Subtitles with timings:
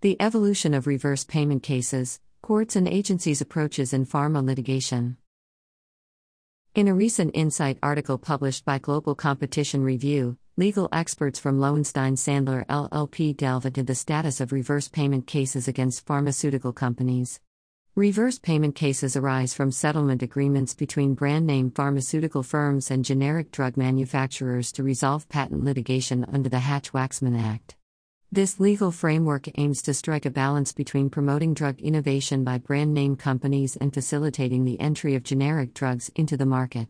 [0.00, 5.16] The evolution of reverse payment cases, courts and agencies' approaches in pharma litigation.
[6.76, 12.64] In a recent Insight article published by Global Competition Review, legal experts from Lowenstein Sandler
[12.66, 17.40] LLP delve into the status of reverse payment cases against pharmaceutical companies.
[17.96, 23.76] Reverse payment cases arise from settlement agreements between brand name pharmaceutical firms and generic drug
[23.76, 27.74] manufacturers to resolve patent litigation under the Hatch Waxman Act.
[28.30, 33.16] This legal framework aims to strike a balance between promoting drug innovation by brand name
[33.16, 36.88] companies and facilitating the entry of generic drugs into the market.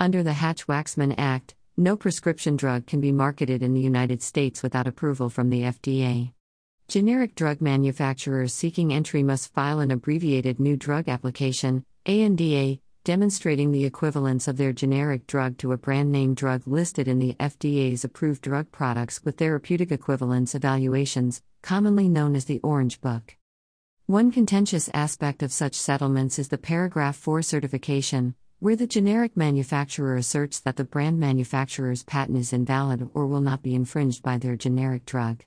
[0.00, 4.60] Under the Hatch Waxman Act, no prescription drug can be marketed in the United States
[4.60, 6.32] without approval from the FDA.
[6.88, 13.86] Generic drug manufacturers seeking entry must file an abbreviated new drug application, ANDA, demonstrating the
[13.86, 18.42] equivalence of their generic drug to a brand name drug listed in the FDA's approved
[18.42, 23.34] drug products with therapeutic equivalence evaluations, commonly known as the Orange Book.
[24.04, 30.16] One contentious aspect of such settlements is the Paragraph 4 certification, where the generic manufacturer
[30.16, 34.54] asserts that the brand manufacturer's patent is invalid or will not be infringed by their
[34.54, 35.44] generic drug.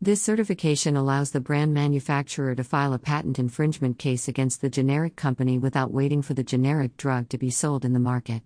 [0.00, 5.16] This certification allows the brand manufacturer to file a patent infringement case against the generic
[5.16, 8.42] company without waiting for the generic drug to be sold in the market.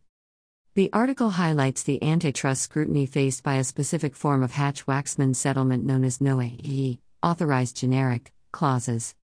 [0.72, 5.84] The article highlights the antitrust scrutiny faced by a specific form of Hatch Waxman settlement
[5.84, 9.14] known as no-AG, authorized generic, clauses.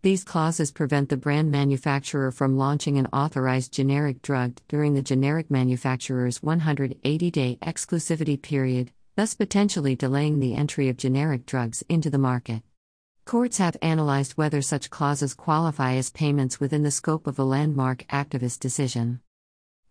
[0.00, 5.50] These clauses prevent the brand manufacturer from launching an authorized generic drug during the generic
[5.50, 12.18] manufacturer's 180 day exclusivity period, thus potentially delaying the entry of generic drugs into the
[12.18, 12.62] market.
[13.24, 18.06] Courts have analyzed whether such clauses qualify as payments within the scope of a landmark
[18.08, 19.20] Actavis decision.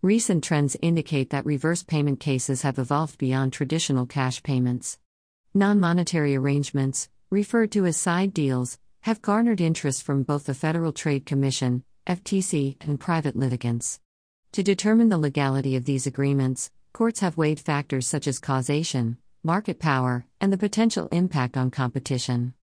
[0.03, 4.99] Recent trends indicate that reverse payment cases have evolved beyond traditional cash payments.
[5.53, 10.91] Non monetary arrangements, referred to as side deals, have garnered interest from both the Federal
[10.91, 13.99] Trade Commission, FTC, and private litigants.
[14.51, 19.79] To determine the legality of these agreements, courts have weighed factors such as causation, market
[19.79, 22.53] power, and the potential impact on competition.